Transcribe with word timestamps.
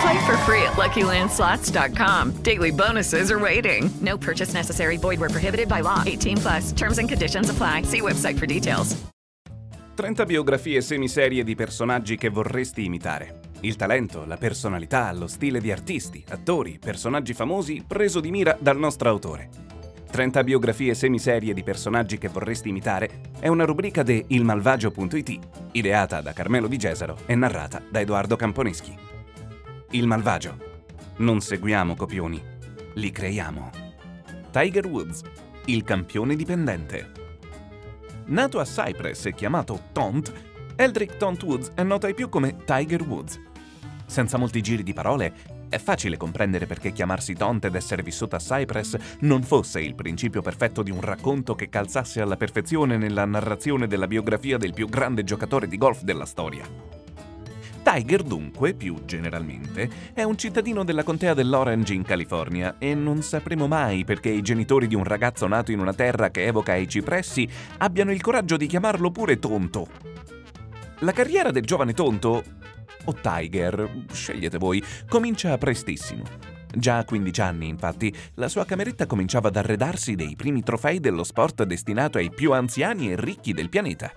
Play 0.00 0.26
for 0.26 0.36
free 0.38 0.62
at 0.62 0.74
LuckyLandSlots.com. 0.76 2.42
Daily 2.42 2.70
bonuses 2.70 3.30
are 3.30 3.38
waiting. 3.38 3.90
No 4.00 4.16
purchase 4.16 4.54
necessary. 4.54 4.96
Void 4.96 5.20
where 5.20 5.30
prohibited 5.30 5.68
by 5.68 5.80
law. 5.80 6.02
18 6.04 6.38
plus. 6.38 6.72
Terms 6.72 6.98
and 6.98 7.08
conditions 7.08 7.50
apply. 7.50 7.82
See 7.82 8.00
website 8.00 8.38
for 8.38 8.46
details. 8.46 8.96
30 9.94 10.24
biografie 10.26 10.80
semiserie 10.80 11.44
di 11.44 11.54
personaggi 11.54 12.16
che 12.16 12.28
vorresti 12.28 12.84
imitare. 12.84 13.40
Il 13.60 13.76
talento, 13.76 14.24
la 14.26 14.36
personalità, 14.36 15.12
lo 15.12 15.28
stile 15.28 15.60
di 15.60 15.70
artisti, 15.70 16.22
attori, 16.28 16.78
personaggi 16.80 17.32
famosi 17.32 17.84
preso 17.86 18.18
di 18.18 18.32
mira 18.32 18.56
dal 18.58 18.76
nostro 18.76 19.08
autore. 19.08 19.48
30 20.10 20.44
biografie 20.44 20.94
semiserie 20.94 21.54
di 21.54 21.62
personaggi 21.62 22.18
che 22.18 22.28
vorresti 22.28 22.68
imitare 22.68 23.22
è 23.38 23.48
una 23.48 23.64
rubrica 23.64 24.02
de 24.02 24.24
ilmalvagio.it, 24.26 25.38
ideata 25.72 26.20
da 26.20 26.32
Carmelo 26.32 26.66
Di 26.66 26.76
Gesaro 26.76 27.18
e 27.26 27.34
narrata 27.36 27.80
da 27.88 28.00
Edoardo 28.00 28.36
Camponeschi. 28.36 29.13
Il 29.94 30.08
Malvagio. 30.08 30.58
Non 31.18 31.40
seguiamo 31.40 31.94
copioni, 31.94 32.42
li 32.94 33.12
creiamo. 33.12 33.70
Tiger 34.50 34.86
Woods, 34.86 35.22
il 35.66 35.84
campione 35.84 36.34
dipendente. 36.34 37.12
Nato 38.24 38.58
a 38.58 38.64
Cypress 38.64 39.26
e 39.26 39.34
chiamato 39.34 39.80
Tont, 39.92 40.32
Eldrick 40.74 41.16
Tont 41.16 41.40
Woods 41.44 41.70
è 41.76 41.84
noto 41.84 42.06
ai 42.06 42.14
più 42.14 42.28
come 42.28 42.56
Tiger 42.64 43.02
Woods. 43.02 43.40
Senza 44.04 44.36
molti 44.36 44.60
giri 44.62 44.82
di 44.82 44.92
parole, 44.92 45.32
è 45.68 45.78
facile 45.78 46.16
comprendere 46.16 46.66
perché 46.66 46.90
chiamarsi 46.90 47.34
Tont 47.34 47.64
ed 47.64 47.76
essere 47.76 48.02
vissuto 48.02 48.34
a 48.34 48.40
Cypress 48.40 48.96
non 49.20 49.44
fosse 49.44 49.80
il 49.80 49.94
principio 49.94 50.42
perfetto 50.42 50.82
di 50.82 50.90
un 50.90 51.02
racconto 51.02 51.54
che 51.54 51.68
calzasse 51.68 52.20
alla 52.20 52.36
perfezione 52.36 52.96
nella 52.96 53.26
narrazione 53.26 53.86
della 53.86 54.08
biografia 54.08 54.58
del 54.58 54.74
più 54.74 54.88
grande 54.88 55.22
giocatore 55.22 55.68
di 55.68 55.76
golf 55.76 56.02
della 56.02 56.26
storia. 56.26 57.03
Tiger, 57.94 58.24
dunque, 58.24 58.74
più 58.74 59.04
generalmente, 59.04 59.88
è 60.14 60.24
un 60.24 60.36
cittadino 60.36 60.82
della 60.82 61.04
contea 61.04 61.32
dell'Orange 61.32 61.94
in 61.94 62.02
California 62.02 62.74
e 62.78 62.92
non 62.92 63.22
sapremo 63.22 63.68
mai 63.68 64.04
perché 64.04 64.30
i 64.30 64.42
genitori 64.42 64.88
di 64.88 64.96
un 64.96 65.04
ragazzo 65.04 65.46
nato 65.46 65.70
in 65.70 65.78
una 65.78 65.94
terra 65.94 66.32
che 66.32 66.44
evoca 66.44 66.74
i 66.74 66.88
cipressi 66.88 67.48
abbiano 67.78 68.10
il 68.10 68.20
coraggio 68.20 68.56
di 68.56 68.66
chiamarlo 68.66 69.12
pure 69.12 69.38
Tonto. 69.38 69.86
La 71.00 71.12
carriera 71.12 71.52
del 71.52 71.64
giovane 71.64 71.92
Tonto, 71.92 72.42
o 73.04 73.14
Tiger, 73.20 73.88
scegliete 74.10 74.58
voi, 74.58 74.82
comincia 75.08 75.56
prestissimo. 75.56 76.24
Già 76.76 76.98
a 76.98 77.04
15 77.04 77.40
anni, 77.40 77.68
infatti, 77.68 78.12
la 78.34 78.48
sua 78.48 78.64
cameretta 78.64 79.06
cominciava 79.06 79.46
ad 79.46 79.56
arredarsi 79.56 80.16
dei 80.16 80.34
primi 80.34 80.64
trofei 80.64 80.98
dello 80.98 81.22
sport 81.22 81.62
destinato 81.62 82.18
ai 82.18 82.30
più 82.30 82.52
anziani 82.52 83.12
e 83.12 83.16
ricchi 83.16 83.52
del 83.52 83.68
pianeta. 83.68 84.10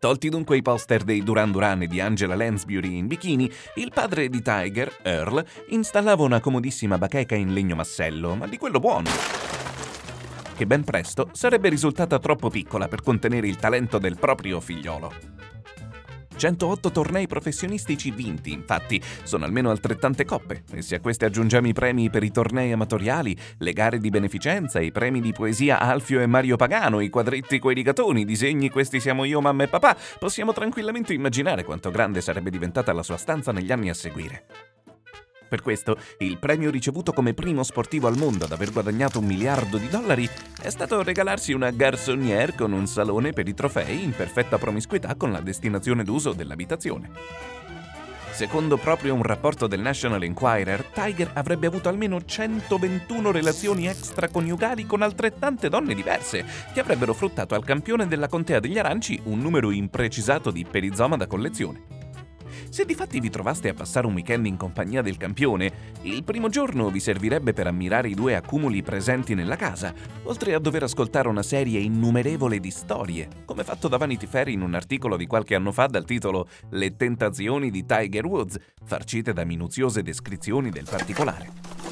Tolti 0.00 0.30
dunque 0.30 0.56
i 0.56 0.62
poster 0.62 1.04
dei 1.04 1.22
Duran 1.22 1.50
Duran 1.50 1.82
e 1.82 1.86
di 1.86 2.00
Angela 2.00 2.34
Lansbury 2.34 2.96
in 2.96 3.06
bikini, 3.06 3.52
il 3.74 3.90
padre 3.92 4.30
di 4.30 4.40
Tiger, 4.40 4.90
Earl, 5.02 5.44
installava 5.68 6.22
una 6.22 6.40
comodissima 6.40 6.96
bacheca 6.96 7.34
in 7.34 7.52
legno 7.52 7.74
massello, 7.74 8.34
ma 8.34 8.46
di 8.46 8.56
quello 8.56 8.78
buono, 8.78 9.10
che 10.56 10.66
ben 10.66 10.84
presto 10.84 11.28
sarebbe 11.32 11.68
risultata 11.68 12.18
troppo 12.18 12.48
piccola 12.48 12.88
per 12.88 13.02
contenere 13.02 13.46
il 13.46 13.56
talento 13.56 13.98
del 13.98 14.18
proprio 14.18 14.58
figliolo. 14.58 15.12
108 16.40 16.90
tornei 16.90 17.26
professionistici 17.26 18.10
vinti, 18.10 18.50
infatti, 18.50 18.98
sono 19.24 19.44
almeno 19.44 19.68
altrettante 19.68 20.24
coppe, 20.24 20.62
e 20.72 20.80
se 20.80 20.94
a 20.94 21.00
queste 21.00 21.26
aggiungiamo 21.26 21.68
i 21.68 21.74
premi 21.74 22.08
per 22.08 22.22
i 22.22 22.30
tornei 22.30 22.72
amatoriali, 22.72 23.36
le 23.58 23.72
gare 23.74 23.98
di 23.98 24.08
beneficenza, 24.08 24.80
i 24.80 24.90
premi 24.90 25.20
di 25.20 25.32
poesia 25.32 25.78
Alfio 25.78 26.18
e 26.18 26.26
Mario 26.26 26.56
Pagano, 26.56 27.00
i 27.00 27.10
quadretti 27.10 27.58
coi 27.58 27.74
rigatoni, 27.74 28.22
i 28.22 28.24
disegni 28.24 28.70
Questi 28.70 29.00
siamo 29.00 29.24
io, 29.24 29.42
mamma 29.42 29.64
e 29.64 29.68
papà, 29.68 29.94
possiamo 30.18 30.54
tranquillamente 30.54 31.12
immaginare 31.12 31.62
quanto 31.62 31.90
grande 31.90 32.22
sarebbe 32.22 32.48
diventata 32.48 32.94
la 32.94 33.02
sua 33.02 33.18
stanza 33.18 33.52
negli 33.52 33.70
anni 33.70 33.90
a 33.90 33.94
seguire. 33.94 34.44
Per 35.50 35.62
questo, 35.62 35.98
il 36.18 36.38
premio 36.38 36.70
ricevuto 36.70 37.12
come 37.12 37.34
primo 37.34 37.64
sportivo 37.64 38.06
al 38.06 38.16
mondo 38.16 38.44
ad 38.44 38.52
aver 38.52 38.70
guadagnato 38.70 39.18
un 39.18 39.24
miliardo 39.24 39.78
di 39.78 39.88
dollari 39.88 40.30
è 40.62 40.70
stato 40.70 41.02
regalarsi 41.02 41.52
una 41.52 41.72
garçonnière 41.72 42.54
con 42.54 42.70
un 42.70 42.86
salone 42.86 43.32
per 43.32 43.48
i 43.48 43.54
trofei 43.54 44.04
in 44.04 44.12
perfetta 44.12 44.58
promiscuità 44.58 45.16
con 45.16 45.32
la 45.32 45.40
destinazione 45.40 46.04
d'uso 46.04 46.34
dell'abitazione. 46.34 47.10
Secondo 48.30 48.76
proprio 48.76 49.12
un 49.12 49.24
rapporto 49.24 49.66
del 49.66 49.80
National 49.80 50.22
Enquirer, 50.22 50.84
Tiger 50.84 51.32
avrebbe 51.34 51.66
avuto 51.66 51.88
almeno 51.88 52.24
121 52.24 53.32
relazioni 53.32 53.88
extraconiugali 53.88 54.86
con 54.86 55.02
altrettante 55.02 55.68
donne 55.68 55.96
diverse, 55.96 56.44
che 56.72 56.78
avrebbero 56.78 57.12
fruttato 57.12 57.56
al 57.56 57.64
campione 57.64 58.06
della 58.06 58.28
contea 58.28 58.60
degli 58.60 58.78
aranci 58.78 59.20
un 59.24 59.40
numero 59.40 59.72
imprecisato 59.72 60.52
di 60.52 60.64
perizoma 60.64 61.16
da 61.16 61.26
collezione. 61.26 61.99
Se 62.70 62.84
difatti 62.84 63.18
vi 63.18 63.30
trovaste 63.30 63.68
a 63.68 63.74
passare 63.74 64.06
un 64.06 64.14
weekend 64.14 64.46
in 64.46 64.56
compagnia 64.56 65.02
del 65.02 65.16
campione, 65.16 65.72
il 66.02 66.22
primo 66.22 66.48
giorno 66.48 66.88
vi 66.88 67.00
servirebbe 67.00 67.52
per 67.52 67.66
ammirare 67.66 68.10
i 68.10 68.14
due 68.14 68.36
accumuli 68.36 68.80
presenti 68.80 69.34
nella 69.34 69.56
casa, 69.56 69.92
oltre 70.22 70.54
a 70.54 70.60
dover 70.60 70.84
ascoltare 70.84 71.26
una 71.26 71.42
serie 71.42 71.80
innumerevole 71.80 72.60
di 72.60 72.70
storie, 72.70 73.28
come 73.44 73.64
fatto 73.64 73.88
da 73.88 73.96
Vanity 73.96 74.26
Fair 74.26 74.48
in 74.50 74.60
un 74.60 74.74
articolo 74.74 75.16
di 75.16 75.26
qualche 75.26 75.56
anno 75.56 75.72
fa 75.72 75.88
dal 75.88 76.04
titolo 76.04 76.46
Le 76.68 76.94
tentazioni 76.94 77.72
di 77.72 77.84
Tiger 77.84 78.24
Woods, 78.24 78.56
farcite 78.84 79.32
da 79.32 79.42
minuziose 79.42 80.02
descrizioni 80.04 80.70
del 80.70 80.86
particolare. 80.88 81.89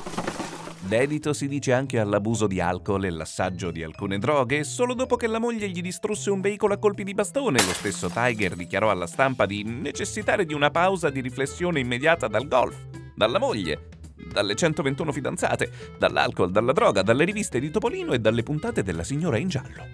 Dedito 0.89 1.35
si 1.35 1.49
dice 1.49 1.75
anche 1.75 1.99
all'abuso 1.99 2.47
di 2.47 2.61
alcol 2.61 3.05
e 3.05 3.11
l'assaggio 3.11 3.71
di 3.71 3.83
alcune 3.83 4.17
droghe, 4.17 4.65
solo 4.65 4.95
dopo 4.95 5.17
che 5.17 5.27
la 5.27 5.39
moglie 5.39 5.69
gli 5.69 5.83
distrusse 5.83 6.31
un 6.31 6.41
veicolo 6.41 6.73
a 6.73 6.79
colpi 6.79 7.05
di 7.05 7.13
bastone, 7.13 7.63
lo 7.63 7.75
stesso 7.75 8.09
Tiger 8.09 8.57
dichiarò 8.57 8.91
alla 8.91 9.07
stampa 9.07 9.45
di 9.45 9.63
necessitare 9.65 10.47
di 10.47 10.55
una 10.55 10.71
pausa 10.71 11.11
di 11.11 11.21
riflessione 11.21 11.81
immediata 11.81 12.27
dal 12.27 12.49
golf, 12.49 12.75
dalla 13.15 13.39
moglie, 13.39 13.89
dalle 14.33 14.55
121 14.55 15.13
fidanzate, 15.13 15.71
dall'alcol, 15.99 16.51
dalla 16.51 16.73
droga, 16.73 17.03
dalle 17.03 17.27
riviste 17.27 17.61
di 17.61 17.71
Topolino 17.71 18.15
e 18.15 18.19
dalle 18.19 18.43
puntate 18.43 18.83
della 18.83 19.05
signora 19.05 19.37
in 19.37 19.49
giallo. 19.49 19.87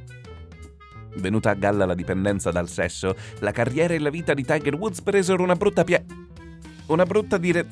Venuta 1.17 1.51
a 1.51 1.55
galla 1.55 1.87
la 1.87 1.95
dipendenza 1.95 2.53
dal 2.53 2.69
sesso, 2.69 3.17
la 3.41 3.51
carriera 3.51 3.95
e 3.95 3.99
la 3.99 4.11
vita 4.11 4.33
di 4.33 4.45
Tiger 4.45 4.77
Woods 4.77 5.03
presero 5.03 5.43
una 5.43 5.57
brutta 5.57 5.83
pie... 5.83 6.07
una 6.87 7.05
brutta 7.05 7.37
dire... 7.37 7.67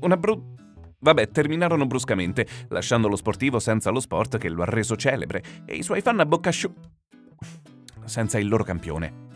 una 0.00 0.18
brutta... 0.18 0.57
Vabbè, 1.00 1.28
terminarono 1.30 1.86
bruscamente, 1.86 2.46
lasciando 2.68 3.08
lo 3.08 3.16
sportivo 3.16 3.58
senza 3.58 3.90
lo 3.90 4.00
sport 4.00 4.38
che 4.38 4.48
lo 4.48 4.62
ha 4.62 4.66
reso 4.66 4.96
celebre 4.96 5.42
e 5.64 5.76
i 5.76 5.82
suoi 5.82 6.00
fan 6.00 6.20
a 6.20 6.26
bocca 6.26 6.48
asciutta 6.48 6.88
senza 8.04 8.38
il 8.38 8.48
loro 8.48 8.64
campione. 8.64 9.26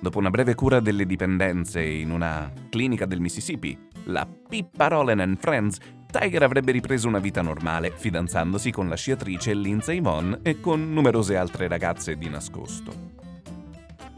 Dopo 0.00 0.18
una 0.18 0.30
breve 0.30 0.56
cura 0.56 0.80
delle 0.80 1.06
dipendenze 1.06 1.80
in 1.80 2.10
una 2.10 2.50
clinica 2.70 3.06
del 3.06 3.20
Mississippi, 3.20 3.78
la 4.06 4.26
Pippa 4.26 4.88
Roland 4.88 5.20
and 5.20 5.38
Friends, 5.38 5.78
Tiger 6.10 6.42
avrebbe 6.42 6.72
ripreso 6.72 7.06
una 7.06 7.20
vita 7.20 7.40
normale, 7.40 7.92
fidanzandosi 7.92 8.72
con 8.72 8.88
la 8.88 8.96
sciatrice 8.96 9.54
Lindsay 9.54 10.00
Vonn 10.00 10.34
e 10.42 10.60
con 10.60 10.92
numerose 10.92 11.36
altre 11.36 11.68
ragazze 11.68 12.16
di 12.16 12.28
nascosto. 12.28 13.11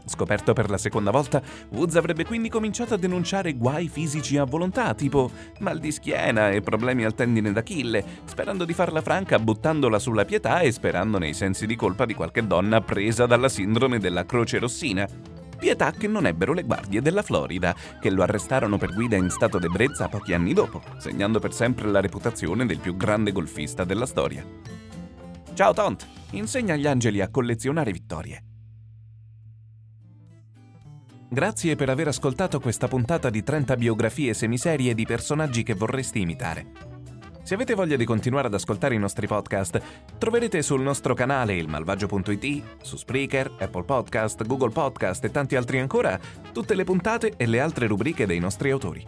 Scoperto 0.05 0.53
per 0.53 0.69
la 0.69 0.77
seconda 0.77 1.09
volta, 1.09 1.41
Woods 1.69 1.95
avrebbe 1.95 2.25
quindi 2.25 2.47
cominciato 2.49 2.93
a 2.93 2.97
denunciare 2.97 3.53
guai 3.53 3.87
fisici 3.87 4.37
a 4.37 4.43
volontà, 4.43 4.93
tipo 4.93 5.31
mal 5.59 5.79
di 5.79 5.91
schiena 5.91 6.51
e 6.51 6.61
problemi 6.61 7.03
al 7.03 7.15
tendine 7.15 7.51
d'Achille, 7.51 8.03
sperando 8.25 8.65
di 8.65 8.73
farla 8.73 9.01
franca 9.01 9.39
buttandola 9.39 9.97
sulla 9.97 10.25
pietà 10.25 10.59
e 10.59 10.71
sperando 10.71 11.17
nei 11.17 11.33
sensi 11.33 11.65
di 11.65 11.75
colpa 11.75 12.05
di 12.05 12.13
qualche 12.13 12.45
donna 12.45 12.81
presa 12.81 13.25
dalla 13.25 13.49
sindrome 13.49 13.97
della 13.97 14.25
croce 14.25 14.59
rossina. 14.59 15.07
Pietà 15.57 15.91
che 15.91 16.07
non 16.07 16.27
ebbero 16.27 16.53
le 16.53 16.63
guardie 16.63 17.01
della 17.01 17.23
Florida, 17.23 17.73
che 17.99 18.11
lo 18.11 18.21
arrestarono 18.21 18.77
per 18.77 18.93
guida 18.93 19.15
in 19.15 19.29
stato 19.29 19.57
d'ebbrezza 19.57 20.07
pochi 20.07 20.33
anni 20.33 20.53
dopo, 20.53 20.83
segnando 20.97 21.39
per 21.39 21.53
sempre 21.53 21.87
la 21.87 22.01
reputazione 22.01 22.65
del 22.65 22.79
più 22.79 22.95
grande 22.95 23.31
golfista 23.31 23.83
della 23.83 24.05
storia. 24.05 24.45
Ciao 25.53 25.73
Tont, 25.73 26.05
insegna 26.31 26.73
agli 26.73 26.85
angeli 26.85 27.21
a 27.21 27.29
collezionare 27.29 27.91
vittorie. 27.91 28.43
Grazie 31.35 31.75
per 31.75 31.89
aver 31.89 32.07
ascoltato 32.07 32.61
questa 32.61 32.87
puntata 32.87 33.29
di 33.29 33.43
30 33.43 33.75
biografie 33.75 34.33
semiserie 34.33 34.93
di 34.93 35.05
personaggi 35.05 35.63
che 35.63 35.73
vorresti 35.73 36.21
imitare. 36.21 36.67
Se 37.43 37.55
avete 37.55 37.73
voglia 37.73 37.97
di 37.97 38.05
continuare 38.05 38.47
ad 38.47 38.53
ascoltare 38.53 38.95
i 38.95 38.99
nostri 38.99 39.27
podcast, 39.27 39.81
troverete 40.17 40.61
sul 40.61 40.81
nostro 40.81 41.13
canale 41.13 41.55
ilmalvagio.it, 41.55 42.63
su 42.81 42.95
Spreaker, 42.95 43.51
Apple 43.59 43.83
Podcast, 43.83 44.45
Google 44.45 44.69
Podcast 44.69 45.25
e 45.25 45.31
tanti 45.31 45.57
altri 45.57 45.79
ancora, 45.79 46.17
tutte 46.53 46.73
le 46.73 46.85
puntate 46.85 47.33
e 47.35 47.45
le 47.47 47.59
altre 47.59 47.87
rubriche 47.87 48.25
dei 48.25 48.39
nostri 48.39 48.71
autori. 48.71 49.05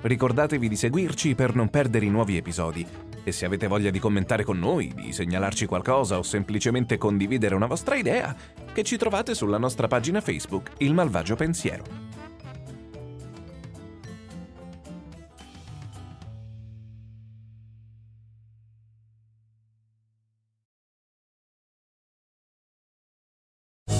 Ricordatevi 0.00 0.68
di 0.68 0.74
seguirci 0.74 1.36
per 1.36 1.54
non 1.54 1.68
perdere 1.68 2.06
i 2.06 2.10
nuovi 2.10 2.38
episodi 2.38 2.84
e 3.24 3.32
se 3.32 3.44
avete 3.44 3.66
voglia 3.66 3.90
di 3.90 3.98
commentare 3.98 4.44
con 4.44 4.58
noi, 4.58 4.92
di 4.94 5.12
segnalarci 5.12 5.66
qualcosa 5.66 6.18
o 6.18 6.22
semplicemente 6.22 6.98
condividere 6.98 7.54
una 7.54 7.66
vostra 7.66 7.96
idea, 7.96 8.34
che 8.72 8.82
ci 8.82 8.96
trovate 8.96 9.34
sulla 9.34 9.58
nostra 9.58 9.86
pagina 9.88 10.20
Facebook 10.20 10.72
Il 10.78 10.94
Malvagio 10.94 11.36
Pensiero. 11.36 12.18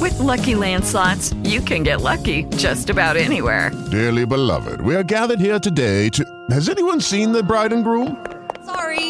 With 0.00 0.18
Lucky 0.18 0.54
Land 0.54 0.84
slots, 0.84 1.34
you 1.42 1.60
can 1.60 1.82
get 1.82 2.00
lucky 2.00 2.44
just 2.56 2.88
about 2.88 3.16
anywhere. 3.16 3.70
Dearly 3.90 4.24
beloved, 4.24 4.80
we 4.80 4.94
are 4.94 5.02
gathered 5.02 5.40
here 5.40 5.58
today 5.58 6.08
to. 6.10 6.24
Has 6.50 6.70
anyone 6.70 7.00
seen 7.00 7.32
the 7.32 7.42
bride 7.42 7.72
and 7.72 7.84
groom? 7.84 8.16
Sorry, 8.64 9.09